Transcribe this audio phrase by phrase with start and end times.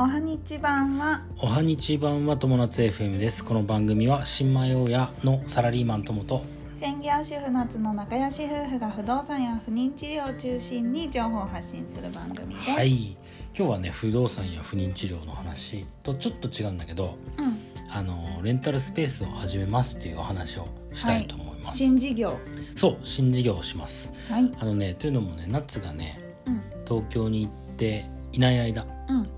[0.00, 1.22] おはにち版は？
[1.40, 3.44] おはにち版は友達 FM です。
[3.44, 6.40] この番組は新米大家のサラリーマン友と
[6.76, 12.70] 専業主婦夏の仲良し夫婦が不動産や不妊治療を中心に情報を発信する番組です。
[12.70, 12.94] はい。
[12.96, 13.18] 今
[13.52, 17.58] 日はね不動産や不妊治療の話とちょっと違うんだけどうん、
[17.90, 22.38] あのレンタルスペースを始めますっていうお話をしたいと思います、新事業。
[22.76, 24.12] そう新事業をします。
[24.30, 24.52] はい。
[24.60, 29.28] あのねというのもねナッツがねうん、東京に行っていない間うん、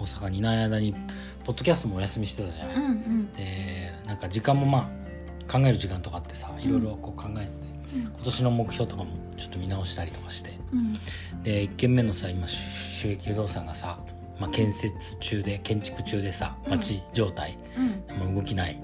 [0.00, 0.94] 大阪にいない間に
[1.44, 4.90] ポッドキャストもお休みしてたじゃない、うん、うん、でなんか時間もま
[5.48, 10.58] あ考える時間とかあってさいろいろこう考えてて、今年の目標とかもちょっと見直したりとかして。
[10.72, 10.92] うん、
[11.42, 12.58] で1軒目のさ今し
[12.94, 13.98] 収益不動産がさ、
[14.38, 16.72] まあ、建設中で建築中でさうん。
[16.72, 18.78] 町状態、うん、まあ動きない。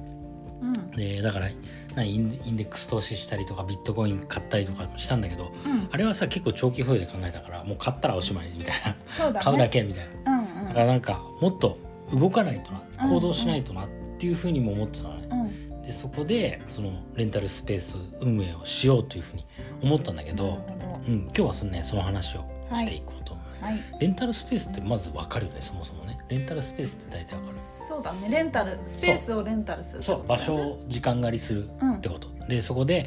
[0.62, 1.50] うん、でだから
[1.94, 8.96] 何インインデックス投資したりとかビットコイン買ったりとかもしたんだけどうん、あれはさ結構長期保有で考えたからもう買ったらおしまいみたいな、ね。
[9.40, 9.68] 買うだ。
[9.68, 10.32] けみたいな。
[10.32, 10.33] うん、うん、
[10.74, 11.78] だからなんかもっと
[12.12, 15.28] 動かないとなうん行動しないとなっていうふうにも思ってたのね、
[15.72, 19.46] うん、でそこでそのレンタルスペース運営をしようというふうに
[19.82, 20.58] 思ったんだけど。
[21.06, 24.00] うん、今日はその,、ね、その話をしていこうと思います、はい。
[24.00, 26.18] レンタルスペースってまず分かるよねそもそもね。
[26.28, 27.46] レンタルスペースって大体分かる。
[27.46, 28.28] そうだね。
[28.30, 30.38] レンタルスペースをレンタルするそう場。
[30.38, 33.06] 所を時間狩りするうんってこと、でそこで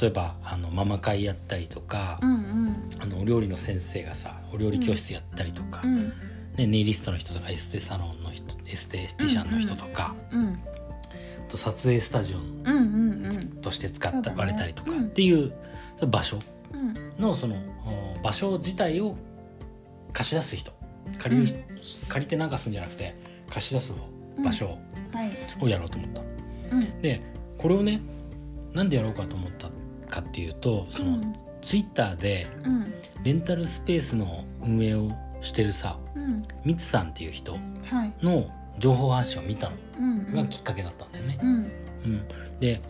[0.00, 6.12] 例えばあのママ会やったりとか、うん、うん、あのお料理の先生がさお料理教室やったりとか、うん、
[6.56, 10.60] ね、ネイリストの人とかエステサロンの人エステエスティシャンの人とか、うん、
[11.46, 15.02] あと撮影スタジオうん、うん、うん、として使った、割れたりとかうん。
[15.02, 15.52] っていう
[16.06, 16.38] 場所
[16.72, 19.16] うん、のそのお場所自体を
[20.12, 20.72] 貸し出す人。
[21.18, 21.64] 借りる、
[22.08, 23.14] 借りて流すんじゃなくて
[23.50, 23.92] 貸し出す
[24.42, 24.78] 場所
[25.12, 25.30] はい。
[25.60, 26.22] をやろうと思った。
[26.72, 27.20] うん、で
[27.58, 28.00] これをね
[28.72, 29.70] なんでやろうかと思った
[30.08, 35.10] かっていうとその、ツイッターでうん、レンタルスペースの運営を
[35.44, 37.58] してるさうん、ミツさんっていう人は
[38.06, 38.24] い。
[38.24, 38.46] の
[38.78, 41.38] 情報発信を見たうん、のがきっかけだったんだよね。
[41.42, 42.26] うん、うん、
[42.58, 42.82] で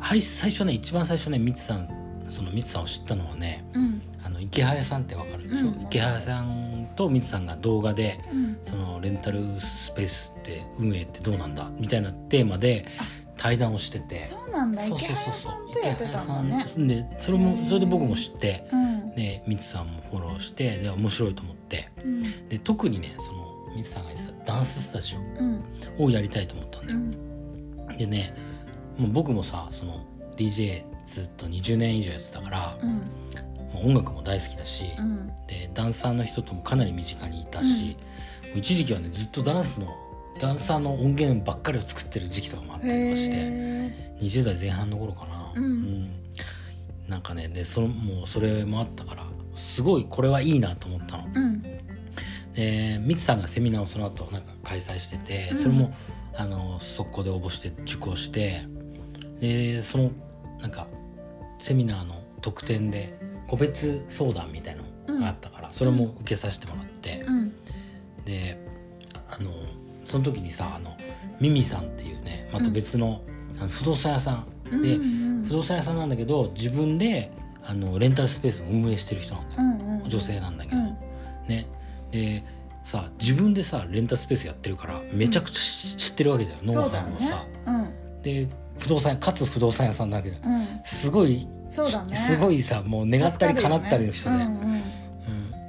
[0.00, 1.88] はい最初ね一番最初ねミツさん
[2.28, 5.82] そのミツさんを知ったのはねうん、あの池早さんってわかるでしょ、うん。
[5.82, 11.70] 池早さんとミツさんが動画でうん、そのレンタルスペースって運営ってどうなんだ？
[11.78, 12.86] みたいなテーマで
[13.36, 14.16] 対談をしてて。
[14.16, 14.84] そうなんだ。
[14.84, 16.48] 池原さんとやってたんだね。
[16.48, 16.86] 池早さん。
[16.88, 18.68] でそれもそれで僕も知って。
[18.72, 21.88] うん、でミツさんもフォローしてで面白いと思って。
[22.04, 25.64] うん、で特にねそのミツさんが言ってたダンススタジうん、
[25.98, 27.94] オをやりたいと思ったんだうよ。
[27.94, 28.32] ん、でね
[28.96, 37.96] もう僕もさその DJ ずっと20年以上やってたから、うん、もう音楽も大好きだし、うん、でダンサーの人ともかなり身近にいたし、
[38.54, 39.88] 一時期はねずっとダンスの
[40.38, 46.10] ダンサーの音源ばっかりを作ってる時期とかもあったりとかしてへ20代前半の頃かな、うん
[47.08, 49.24] なんかねでそのもうそれもあったから
[49.54, 51.24] すごいこれはいいなと思ったの。
[51.24, 51.62] ーうん、
[52.52, 55.58] でミツさんがセミナーをその後なんか開催しててうん。
[55.58, 55.94] それも、
[56.36, 58.62] あの速攻で応募して受講して
[59.40, 60.12] でその
[60.60, 60.86] なんか
[61.58, 67.52] セミナーの特典で個別相談みたいのがあったから、それも受けさせてもらって、うん、
[68.24, 68.56] で
[69.30, 69.50] あの
[70.04, 70.96] その時にさあの
[71.40, 73.22] ミミさんっていうねまた別の,、
[73.58, 77.32] あの不動産屋さんで、うん不動産屋さんなんだけど自分で
[77.64, 80.96] あのレンタルスペースを運営してる人なんだよ、うん、うん、女性なんだけど、うん。
[81.48, 81.66] ね。
[82.10, 82.44] で
[82.84, 87.46] さ自分でさレンタルスペースやってるからめちゃくちゃし知ってるわけだよ、ノウハウをさ。。
[87.66, 88.48] うん、で
[88.78, 91.48] 不動産屋かつ不動産屋さんだけどうん、すごい、ね。
[92.16, 94.67] すごいさもう願ったり叶ったりの人で、うん、うん、うん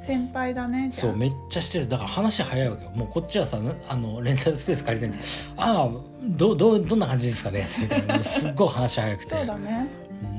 [0.09, 0.90] 先輩だね。
[0.92, 5.24] そうめっちゃ知ってるだから話早いわけよもうこっちはさなあのレンタルスペース借りてんで
[5.56, 5.90] 「ああ
[6.24, 9.88] どどうどんな感じですかね?」みたいなもうすっごい話早くてそうだね。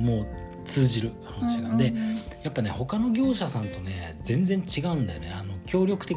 [0.00, 0.26] もう
[0.64, 1.70] 通じる話が。
[1.70, 1.94] うんで
[2.42, 6.16] やっぱね他の業者さんとね全然違うんだよねあの協力的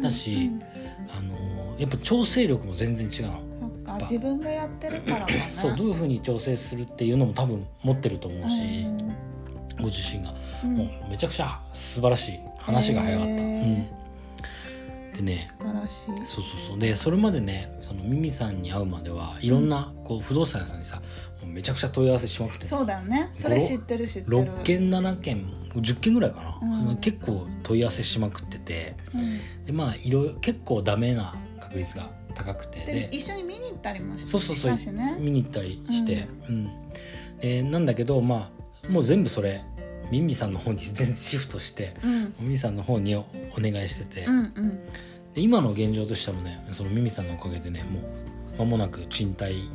[0.00, 0.50] だし、
[1.08, 1.34] あの
[1.76, 3.46] やっぱ調整力も全然違うの。
[4.02, 5.48] 自分がやってるからかね。
[5.50, 8.86] そうどういうふうに調整するっていうのも多分持ってると思うし、
[9.78, 13.32] ご自身が、うん、もうめちゃくちゃ素晴らしい話が早かった。
[13.32, 13.42] へうん。
[15.12, 15.48] ー、でね。
[15.58, 16.04] 素晴らしい。
[16.04, 16.78] そうそうそう。
[16.78, 20.96] でそれまでねそのミミさんに会うまではいろんなこう不動産屋さんにさ
[21.42, 22.60] もうめちゃくちゃ問い合わせしまくって。
[22.60, 23.30] てそうだよね。
[23.34, 24.38] それ知ってる知ってる。
[24.38, 26.96] 6件7件10件ぐらいかな、うん。
[26.96, 28.96] 結構問い合わせしまくってて。
[29.14, 29.64] うん。
[29.66, 32.80] でまあいろいろ結構ダメな確率が高くて。
[32.80, 34.92] でで一緒に見に行ったりもしそうそうそう。
[34.92, 35.16] ね。
[35.20, 36.70] 見に行ったりして、うん。
[37.40, 38.55] でなんだけどまあ
[38.88, 39.64] もう全部それ
[40.10, 42.34] ミミさんの方に全然シフトしてうん。
[42.40, 43.26] ミミさんの方におお
[43.58, 44.86] 願いしてて、うんうん。
[45.34, 48.00] で今の現状としてもねそのミミさんのおかげでねも
[48.56, 49.68] う間もなく賃貸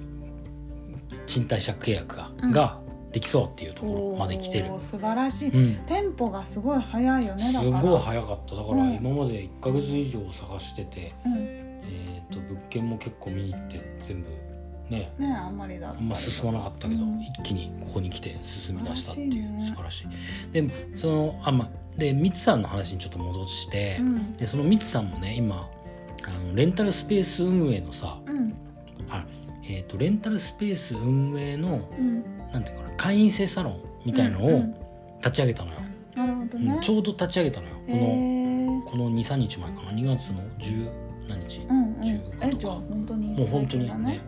[1.25, 2.51] 賃貸借契約が,、うん。
[2.51, 2.79] が
[3.11, 4.71] できそうっていうところまで来てる。
[4.79, 7.81] 素晴らしい、うん、テンポがすごい早いよねだから。
[7.81, 8.55] すごい早かった。
[8.55, 8.93] だからうん。
[8.95, 11.35] 今まで1ヶ月以上探してて、うん。
[11.37, 14.29] えー、と物件も結構見に行って全部
[14.91, 15.13] ね。
[15.17, 17.21] ねあんまりだあんま進まなかったけど、うん。
[17.21, 20.07] 一気にここに来て進み出したっていう素素晴らしい。
[20.51, 24.37] でそのあまあでミツさんの話にちょっと戻して、うん。
[24.37, 25.69] でそのミツさんもね今
[26.27, 28.53] あのレンタルスペース運営のさうん。
[29.09, 29.25] あ、
[29.63, 32.23] えー、とレンタルスペース運営のうん。
[32.51, 34.75] なんていうかな会員制サロンみたいのをうんうん。
[35.19, 35.77] 立ち上げたのよ、
[36.15, 37.75] なるほどうんね、ちょうど立ち上げたのよ。
[37.75, 38.85] こへのー。
[38.85, 39.91] この23日前かな。
[39.91, 40.91] 2月の10
[41.29, 41.95] 何日、うんうん。
[42.01, 42.73] 15とか。
[42.75, 42.81] も
[43.43, 44.21] う本当にね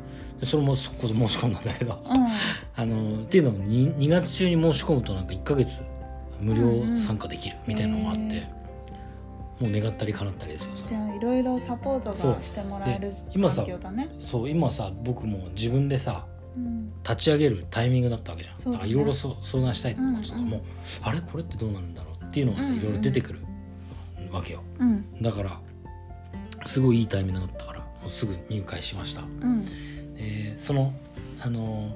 [0.46, 2.04] それもそこで申し込んだんだけど。
[2.10, 2.28] うん。
[2.76, 5.80] あのっていうのも 2, 2月中に申し込むとなんか1ヶ月
[6.40, 8.64] 無料参加できるみたいなのがあって、うんうんへ
[9.60, 14.10] もう願ったり叶ったりですよじゃあいろいろサポートがしてもらえるで今さ環境だね。
[14.20, 16.26] そう今さ僕も自分でさ
[16.58, 16.92] うん。
[17.04, 18.64] 立ち上げるタイミングだったわけじゃん、ね。
[18.66, 20.62] だからいろいろそ相談したいこととかも、うんうん。
[21.04, 21.22] あれ？
[21.22, 23.40] これってどうなるんだろうっていうのがさいろいろ出てくる
[24.32, 24.64] わけよ。
[24.80, 25.22] うん。
[25.22, 25.60] だから
[26.66, 29.22] すごいいいタイミングだったからもうすぐ入会しました。
[29.22, 29.66] うん
[30.24, 30.94] でその
[31.40, 31.90] あの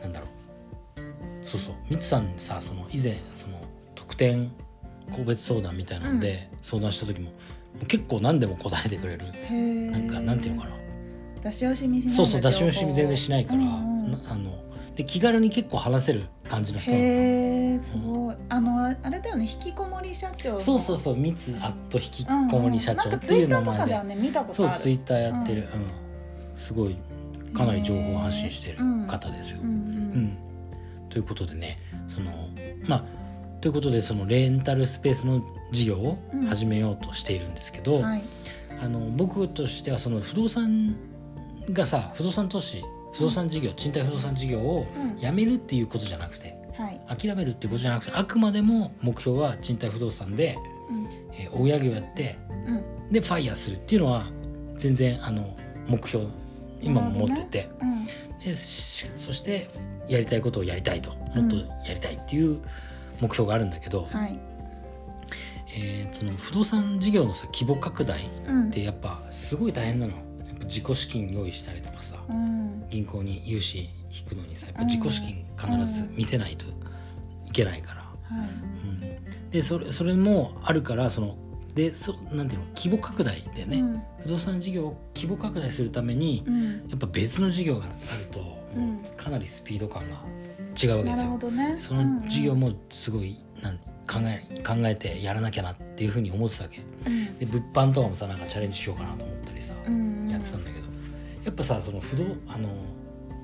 [0.00, 1.46] なんだろう。
[1.46, 1.74] そうそう。
[1.90, 3.60] みつさんにさその以前その
[3.94, 4.50] 特典
[5.12, 7.32] 個別相談みたいなので相談した時も、も
[7.82, 9.26] う結構何でも答えてくれる。
[9.90, 10.76] なんかなんていうのかな。
[11.42, 14.62] 出し惜しみしないそうそう出し惜しみ全然しないから、うんうんなあの
[14.96, 17.78] で気軽に結構話せる感じの人なの。
[17.78, 18.36] すごい。
[18.48, 20.60] あのあれだよね引きこもり社長の。
[20.60, 22.62] そうそうそう「みつアット引きこうんうん。
[22.62, 23.86] もり社長」っていう名前で。
[23.86, 25.90] ではね見たことそうツイッターやってる、うん。
[26.56, 26.96] すごい
[27.56, 29.60] かなり情報を発信してる方ですよ。
[29.62, 30.38] うんうん
[31.08, 32.30] ということでねその
[32.86, 33.04] まあ
[33.62, 35.42] ということでそのレンタルスペースの
[35.72, 36.18] 事業を
[36.48, 38.22] 始めようとしているんですけど、うんはい。
[38.82, 40.96] あの僕としてはその不動産
[41.70, 45.18] がさ不動産投資不動産事業賃貸不動産事業をうん。
[45.18, 47.00] やめるっていうことじゃなくてはい。
[47.16, 50.58] 諦めるっていうことじゃなくてあくまでも目標は賃貸不動産で、
[50.90, 51.08] うん。
[51.32, 53.12] えー大家業やってうん。
[53.12, 54.30] でファイヤーするっていうのは
[54.76, 55.56] 全然あの
[55.88, 56.26] 目標
[56.80, 58.06] 今も持ってて、うん。
[58.44, 59.70] でしそして
[60.08, 61.10] やりたいことをやりたいと。
[61.34, 61.56] もっと
[61.86, 62.60] やりたいっていう
[63.20, 64.38] 目標があるんだけど、はい。
[65.78, 68.68] えーその不動産事業のさ規模拡大うん。
[68.68, 70.12] ってやっぱすごい大変なの。
[70.14, 70.18] や
[70.54, 72.88] っぱ自己資金用意したりとかさうん。
[72.88, 76.66] 銀行に融資引くのにさやっぱ自己資金必ず見せないと
[77.46, 78.48] いけないから、はい。
[78.48, 81.36] うん、でそれそれもあるからその
[81.76, 84.02] でそなんていうの規模拡大でね、うん。
[84.22, 86.88] 不動産事業を規模拡大するためにうん。
[86.88, 88.40] やっぱ別の事業があると、
[88.74, 89.02] うん。
[89.14, 90.16] かなりスピード感が
[90.82, 91.50] 違うわけですよ。
[91.50, 91.76] ね。
[91.78, 96.80] その事業もすごいなん考え考えてやらなきゃなっていうふうに思ってたわけ。
[96.80, 97.38] うん。
[97.38, 100.86] で物販とかもさなんかチャレンジしようかなと思ったりさ、うんやってたんだけど。
[101.44, 102.70] やっぱさその不動あの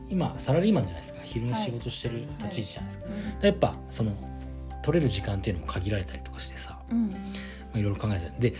[0.09, 1.21] 今サラリーマンじゃないですか。
[1.23, 3.41] 昼のはい仕事してる立ち位置じゃないですか、うん。
[3.41, 4.17] でやっぱその
[4.83, 7.15] 取れる時間っていうのも限られたりとかしてさ、うん
[7.73, 8.39] まあ、いろいろ考えてた。
[8.39, 8.55] で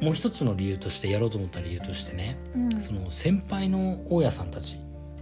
[0.00, 2.80] もう一つの理由としてやろうと思った理由としてねうん。
[2.80, 4.76] その先輩の大家さんたち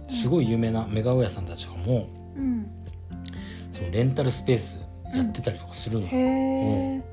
[0.09, 2.67] すごい有名なメガ大家さんたちとかもうん。
[3.71, 4.75] そのレンタルスペース
[5.13, 7.03] やってたりとかするのよ、へえ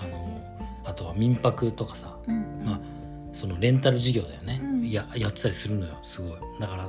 [0.00, 0.40] あの
[0.84, 2.62] あとは民泊とかさうん。
[2.64, 2.80] まあ
[3.32, 4.90] そのレンタル事業だよね、うん。
[4.90, 6.32] ややってたりするのよすごい。
[6.60, 6.88] だから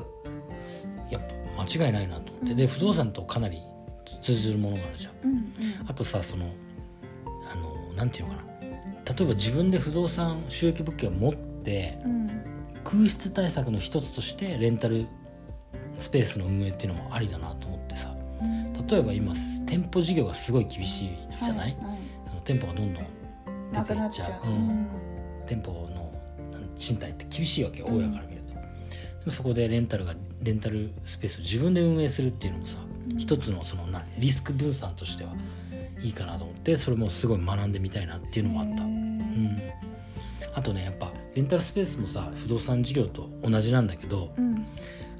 [1.09, 1.21] やっ
[1.55, 2.57] ぱ間違いないなと思って、うん。
[2.57, 3.59] で不動産とかなり
[4.21, 5.53] 通ずるものがあるじゃんうん。
[5.87, 6.49] あとさその
[7.51, 8.52] あのなんていうのかな
[9.17, 12.29] 例えば自分で不動産収益物件を持ってうん
[12.83, 15.07] 空室対策の一つとしてレンタル
[15.99, 18.13] スペースの運営っていうのもありだなと思ってさ。
[18.41, 19.33] うん例えば今
[19.65, 21.09] 店舗事業がすごい厳しい
[21.41, 23.05] じゃない、ははその店舗がどんどん
[23.71, 24.51] 出ていっちゃう、なっちゃう。
[24.51, 24.87] うん。
[25.47, 26.13] 店舗の
[26.77, 28.49] 賃貸って厳しいわけよ、大家から見ると。
[28.49, 28.55] で
[29.25, 32.77] もそこでレンタルがレンタルスペースを自分で運営するっていうのもさ、
[33.11, 33.17] うん。
[33.17, 35.33] 一つのそのなリスク分散としては
[36.01, 38.83] いいかなと思ってそれもすごい学んでみたいなっていうのもあった、
[39.35, 39.57] うん、
[40.53, 44.65] あとねやっぱレンタルスペースもさ不動産事業と同じなんだけどうん。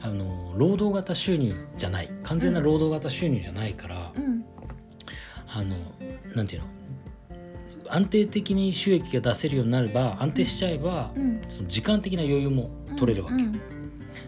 [0.06, 2.10] あの労働型収入じゃない。
[2.24, 4.44] 完全な労働型収入じゃないから、うん。
[5.48, 5.78] あの
[6.36, 6.68] なんていうの？
[7.88, 11.42] 安定的に収益が出せるようになれば安定しちゃえば、うん。
[11.48, 13.62] その時間的な余裕も取れるわけ、うん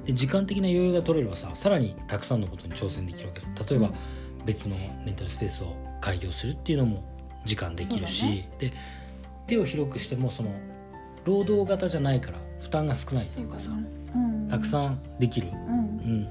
[0.06, 3.42] で時間的な余裕が取れればささらにたくさんのことに挑戦できるわけ。
[3.42, 4.46] 例えば、うん。
[4.46, 7.04] 別のレンタルスペースを開業するっていうのも
[7.44, 8.72] 時間できるし、で
[9.48, 10.52] 手を広くしてもその
[11.26, 14.48] 労働型じゃないから負担が少ないっていうかさねうん。
[14.48, 15.56] たくさんできる、うん。
[15.60, 16.30] うん、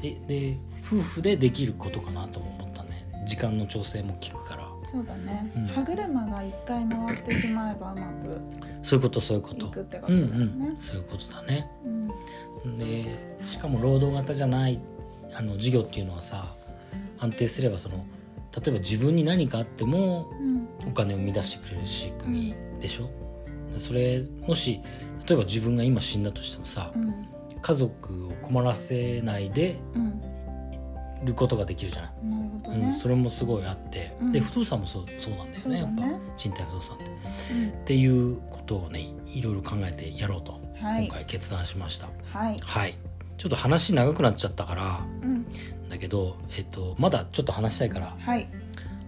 [0.00, 2.88] でで夫婦でできることかなとも思ったね。
[3.26, 4.68] 時間の調整も効くから。
[4.78, 5.52] そうだね。
[5.56, 5.66] うん。
[5.66, 8.40] 歯車が一回回ってしまえばうまく
[8.82, 9.66] そういうことそういうこと。
[9.66, 10.76] いくってことうんだよねうん。
[10.82, 11.68] そういうことだね。
[12.64, 12.78] うん。
[12.78, 14.80] でしかも労働型じゃない
[15.34, 16.46] あの事業っていうのはさ
[17.18, 18.04] 安定すればその
[18.56, 20.68] 例えば自分に何かあってもうん。
[20.86, 23.10] お金を生み出してくれる仕組みでしょ、
[23.78, 24.80] それもし
[25.26, 27.28] 例えば自分が今死んだとしてもさうん。
[27.60, 30.22] 家族を困らせないでうん。
[31.24, 34.32] ることができるじゃない、なるほどうん、ねそれもすごいあって、うん。
[34.32, 35.78] で不動産もそうそうなんだよねね。
[35.80, 36.18] やっぱ。
[36.36, 37.04] 賃貸不動産って。
[37.52, 37.68] うん。
[37.70, 41.06] っていうことをねいろいろ考えてやろうと、はい。
[41.06, 42.08] 今回決断しました。
[42.32, 42.56] はい。
[42.62, 42.94] はい。
[43.38, 45.46] ちょっと話長くなっちゃったからうん
[45.96, 48.48] だけど、えっと、まだちょっと話したいからはい。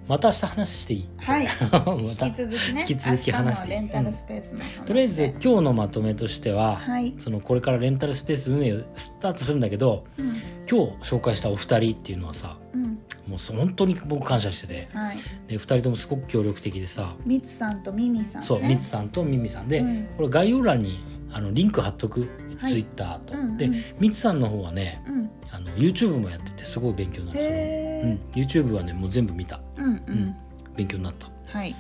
[0.09, 1.09] また明日話していい？
[1.19, 1.47] はい。
[1.71, 7.15] ま引たき続きね引き続き話して明日のレンタルスペースの話でとりあえず今日のまとめとしては、はい。
[7.19, 10.27] そのこれからレンタルスペース運営をスタートするんだけどうん。
[10.71, 12.83] 今日紹介したお二人っていうのはさうん。
[13.27, 15.17] もう本当に僕感謝しててはい。
[15.47, 18.47] で二人ともすごく協力的でさ、みつさんとみみさんね。
[18.47, 20.09] そうみつさんとみみさんで、うん。
[20.17, 22.73] これ概要欄にあのリンク貼っとく、はい。
[22.73, 23.35] ツイッターと。
[23.35, 23.57] うんうん。
[23.59, 25.18] でみつさんの方はねうん
[25.51, 27.41] あの YouTube もやっててすごい勉強になる。
[27.41, 28.11] へうん。
[28.11, 29.61] え、YouTube はねもう全部見た。
[29.77, 30.37] うんうん。
[30.77, 31.29] 勉強になった。
[31.47, 31.75] はい。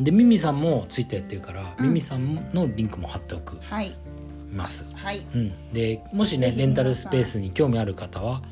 [0.00, 1.86] でミミさんもツイッターやってるから、うん。
[1.86, 3.58] ミミさんのリンクも貼っておく。
[3.62, 3.94] はい。
[4.52, 5.22] ます、はい。
[5.34, 8.42] うん、でもしねレンタルスペースに興味ある方は、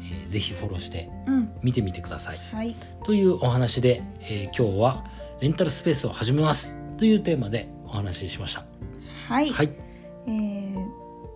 [0.00, 1.52] えーぜひフォローしてうん。
[1.62, 2.38] 見てみてください。
[2.52, 2.76] はい。
[3.04, 5.04] というお話で、えー今日は
[5.40, 6.76] レンタルスペースを始めます。
[6.98, 8.64] というテーマでお話ししました。
[9.28, 9.70] はい、はい。
[10.26, 10.89] えー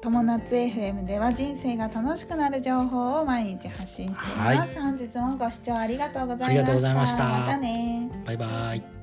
[0.04, 4.84] 友達 FM では人生が楽しくなる情報を毎日発信しています、はい。
[4.84, 6.48] 本日もご視聴ありがとうございました。
[6.48, 7.24] ありがとうございました。
[7.24, 8.10] またね。
[8.26, 8.93] バイバイ